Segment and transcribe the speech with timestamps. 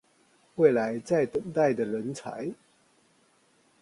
[0.55, 2.55] 未來在等待的人才